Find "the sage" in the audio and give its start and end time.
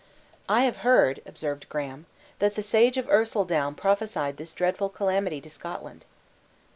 2.55-2.97